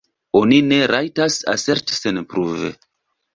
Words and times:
Oni 0.37 0.57
ne 0.69 0.79
rajtas 0.91 1.37
aserti 1.53 1.99
senpruve. 1.99 2.73